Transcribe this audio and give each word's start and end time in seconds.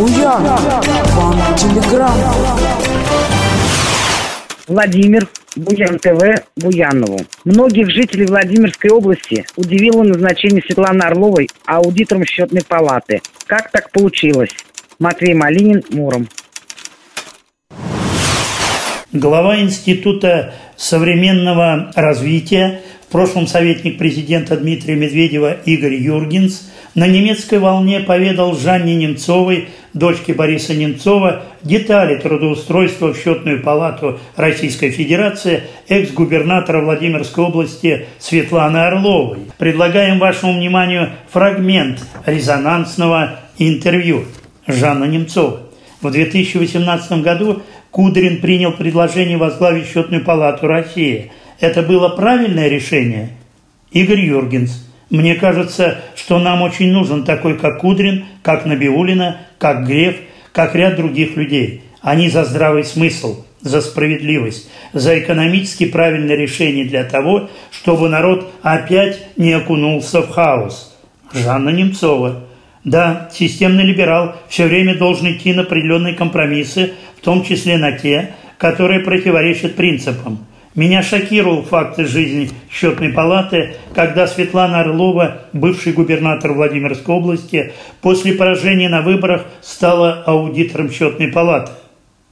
Буян, 0.00 0.42
вам 0.42 1.36
телеграмм. 1.56 2.16
Владимир, 4.66 5.28
Буян 5.56 5.98
ТВ, 5.98 6.42
Буянову. 6.56 7.20
Многих 7.44 7.90
жителей 7.90 8.24
Владимирской 8.24 8.90
области 8.90 9.44
удивило 9.56 10.02
назначение 10.02 10.62
Светланы 10.62 11.02
Орловой 11.02 11.50
аудитором 11.66 12.24
счетной 12.24 12.62
палаты. 12.66 13.20
Как 13.46 13.70
так 13.70 13.90
получилось? 13.90 14.48
Матвей 14.98 15.34
Малинин, 15.34 15.82
Муром. 15.90 16.28
Глава 19.12 19.60
Института 19.60 20.54
современного 20.78 21.92
развития, 21.94 22.80
в 23.06 23.12
прошлом 23.12 23.46
советник 23.46 23.98
президента 23.98 24.56
Дмитрия 24.56 24.94
Медведева 24.94 25.58
Игорь 25.66 25.96
Юргенс 25.96 26.70
на 26.94 27.06
немецкой 27.06 27.60
волне 27.60 28.00
поведал 28.00 28.56
Жанне 28.56 28.96
Немцовой, 28.96 29.68
дочке 29.94 30.34
Бориса 30.34 30.74
Немцова, 30.74 31.42
детали 31.62 32.16
трудоустройства 32.16 33.12
в 33.12 33.16
счетную 33.16 33.62
палату 33.62 34.18
Российской 34.36 34.90
Федерации 34.90 35.62
экс-губернатора 35.88 36.82
Владимирской 36.82 37.44
области 37.44 38.06
Светланы 38.18 38.78
Орловой. 38.78 39.38
Предлагаем 39.58 40.18
вашему 40.18 40.54
вниманию 40.54 41.10
фрагмент 41.30 42.04
резонансного 42.26 43.40
интервью 43.58 44.24
Жанна 44.66 45.04
Немцова. 45.04 45.60
В 46.00 46.10
2018 46.10 47.22
году 47.22 47.62
Кудрин 47.90 48.40
принял 48.40 48.72
предложение 48.72 49.36
возглавить 49.36 49.86
счетную 49.86 50.24
палату 50.24 50.66
России. 50.66 51.30
Это 51.60 51.82
было 51.82 52.08
правильное 52.08 52.68
решение? 52.68 53.30
Игорь 53.92 54.20
Юргенс– 54.20 54.86
мне 55.10 55.34
кажется, 55.34 55.98
что 56.14 56.38
нам 56.38 56.62
очень 56.62 56.92
нужен 56.92 57.24
такой, 57.24 57.58
как 57.58 57.80
Кудрин, 57.80 58.24
как 58.42 58.64
Набиулина, 58.64 59.38
как 59.58 59.86
Греф, 59.86 60.16
как 60.52 60.74
ряд 60.74 60.96
других 60.96 61.36
людей. 61.36 61.82
Они 62.00 62.30
за 62.30 62.44
здравый 62.44 62.84
смысл, 62.84 63.44
за 63.60 63.80
справедливость, 63.80 64.70
за 64.92 65.18
экономически 65.18 65.86
правильное 65.86 66.36
решение 66.36 66.84
для 66.84 67.04
того, 67.04 67.50
чтобы 67.70 68.08
народ 68.08 68.52
опять 68.62 69.26
не 69.36 69.52
окунулся 69.52 70.22
в 70.22 70.30
хаос. 70.30 70.96
Жанна 71.34 71.70
Немцова. 71.70 72.44
Да, 72.82 73.28
системный 73.32 73.84
либерал 73.84 74.36
все 74.48 74.66
время 74.66 74.96
должен 74.96 75.30
идти 75.30 75.52
на 75.52 75.62
определенные 75.62 76.14
компромиссы, 76.14 76.94
в 77.18 77.20
том 77.20 77.44
числе 77.44 77.76
на 77.76 77.92
те, 77.92 78.34
которые 78.56 79.00
противоречат 79.00 79.74
принципам– 79.74 80.46
меня 80.74 81.02
шокировал 81.02 81.62
факт 81.62 81.98
из 81.98 82.10
жизни 82.10 82.50
счетной 82.70 83.12
палаты, 83.12 83.74
когда 83.92 84.28
Светлана 84.28 84.80
Орлова, 84.80 85.42
бывший 85.52 85.92
губернатор 85.92 86.52
Владимирской 86.52 87.14
области, 87.14 87.72
после 88.00 88.34
поражения 88.34 88.88
на 88.88 89.02
выборах 89.02 89.46
стала 89.62 90.22
аудитором 90.24 90.90
счетной 90.90 91.28
палаты. 91.28 91.72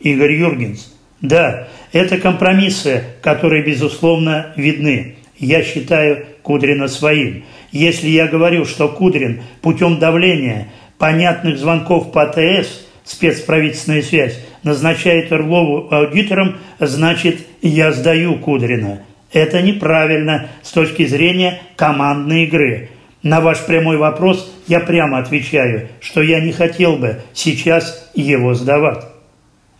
Игорь 0.00 0.32
Юргенс. 0.32 0.94
Да, 1.20 1.68
это 1.92 2.16
компромиссы, 2.16 3.04
которые, 3.20 3.62
безусловно, 3.62 4.52
видны. 4.56 5.16
Я 5.38 5.62
считаю 5.62 6.24
Кудрина 6.42 6.88
своим. 6.88 7.44
Если 7.70 8.08
я 8.08 8.26
говорю, 8.26 8.64
что 8.64 8.88
Кудрин 8.88 9.42
путем 9.60 9.98
давления, 9.98 10.68
понятных 10.98 11.58
звонков 11.58 12.12
по 12.12 12.22
АТС, 12.22 12.86
спецправительственная 13.04 14.02
связь, 14.02 14.38
назначает 14.62 15.32
Орлову 15.32 15.88
аудитором, 15.90 16.58
значит, 16.78 17.46
я 17.62 17.92
сдаю 17.92 18.38
Кудрина. 18.38 19.02
Это 19.32 19.62
неправильно 19.62 20.48
с 20.62 20.72
точки 20.72 21.06
зрения 21.06 21.60
командной 21.76 22.44
игры. 22.44 22.90
На 23.22 23.40
ваш 23.40 23.64
прямой 23.64 23.96
вопрос 23.96 24.52
я 24.66 24.80
прямо 24.80 25.18
отвечаю, 25.18 25.88
что 26.00 26.22
я 26.22 26.40
не 26.40 26.52
хотел 26.52 26.96
бы 26.96 27.22
сейчас 27.32 28.10
его 28.14 28.54
сдавать. 28.54 29.04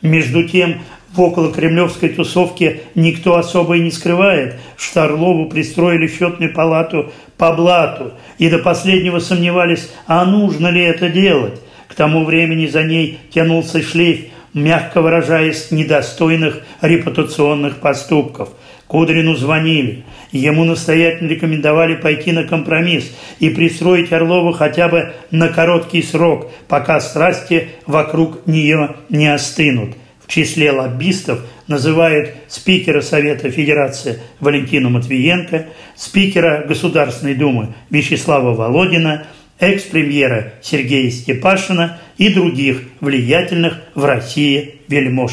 Между 0.00 0.48
тем, 0.48 0.80
в 1.12 1.20
околокремлевской 1.20 2.08
тусовке 2.08 2.80
никто 2.94 3.36
особо 3.36 3.76
и 3.76 3.80
не 3.80 3.90
скрывает, 3.90 4.56
что 4.76 5.04
Орлову 5.04 5.48
пристроили 5.48 6.06
счетную 6.06 6.54
палату 6.54 7.12
по 7.36 7.52
блату, 7.52 8.14
и 8.38 8.48
до 8.48 8.58
последнего 8.58 9.18
сомневались, 9.18 9.90
а 10.06 10.24
нужно 10.24 10.68
ли 10.68 10.82
это 10.82 11.08
делать. 11.08 11.60
К 11.88 11.94
тому 11.94 12.24
времени 12.24 12.66
за 12.66 12.84
ней 12.84 13.18
тянулся 13.30 13.82
шлейф 13.82 14.26
мягко 14.54 15.00
выражаясь, 15.00 15.70
недостойных 15.70 16.62
репутационных 16.80 17.78
поступков. 17.78 18.50
Кудрину 18.86 19.34
звонили. 19.34 20.04
Ему 20.32 20.64
настоятельно 20.64 21.28
рекомендовали 21.28 21.94
пойти 21.94 22.32
на 22.32 22.44
компромисс 22.44 23.10
и 23.38 23.48
пристроить 23.48 24.12
Орлову 24.12 24.52
хотя 24.52 24.88
бы 24.88 25.14
на 25.30 25.48
короткий 25.48 26.02
срок, 26.02 26.50
пока 26.68 27.00
страсти 27.00 27.68
вокруг 27.86 28.46
нее 28.46 28.96
не 29.08 29.32
остынут. 29.32 29.94
В 30.22 30.28
числе 30.28 30.70
лоббистов 30.70 31.40
называют 31.66 32.34
спикера 32.48 33.00
Совета 33.00 33.50
Федерации 33.50 34.20
Валентину 34.40 34.90
Матвиенко, 34.90 35.66
спикера 35.96 36.64
Государственной 36.66 37.34
Думы 37.34 37.74
Вячеслава 37.90 38.54
Володина– 38.54 39.26
экс-премьера 39.62 40.54
Сергея 40.60 41.08
Степашина 41.10 42.00
и 42.22 42.32
других 42.32 42.82
влиятельных 43.00 43.78
в 43.96 44.04
России 44.04 44.76
вельмож. 44.86 45.32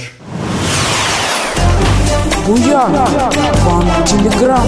Буян, 2.48 2.92
вам 2.92 3.86
телеграмм. 4.08 4.66